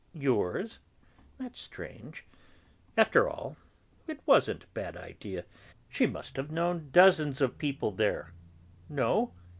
[0.15, 0.79] Yours?
[1.37, 2.25] That's strange.
[2.97, 3.55] After all,
[4.07, 5.45] it wasn't a bad idea;
[5.89, 8.33] she must have known dozens of people there?
[8.89, 9.31] No?